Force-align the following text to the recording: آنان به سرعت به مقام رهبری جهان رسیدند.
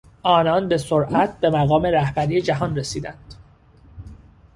آنان 0.23 0.67
به 0.67 0.77
سرعت 0.77 1.39
به 1.39 1.49
مقام 1.49 1.83
رهبری 1.85 2.41
جهان 2.41 2.75
رسیدند. 2.75 3.33